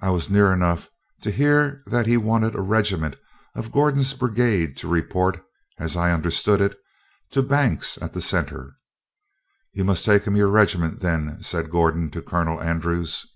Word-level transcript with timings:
I 0.00 0.10
was 0.10 0.30
near 0.30 0.52
enough 0.52 0.88
to 1.22 1.32
hear 1.32 1.82
that 1.86 2.06
he 2.06 2.16
wanted 2.16 2.54
a 2.54 2.60
regiment 2.60 3.16
of 3.56 3.72
Gordon's 3.72 4.14
brigade 4.14 4.76
to 4.76 4.86
report, 4.86 5.42
as 5.80 5.96
I 5.96 6.12
understood 6.12 6.60
it, 6.60 6.78
to 7.32 7.42
Banks 7.42 7.98
at 8.00 8.12
the 8.12 8.20
centre. 8.20 8.76
"You 9.72 9.82
must 9.82 10.04
take 10.04 10.28
him 10.28 10.36
your 10.36 10.46
regiment, 10.46 11.00
then," 11.00 11.42
said 11.42 11.72
Gordon 11.72 12.08
to 12.12 12.22
Colonel 12.22 12.62
Andrews. 12.62 13.26